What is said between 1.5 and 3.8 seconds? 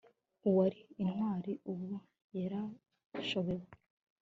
ubu yarashobewe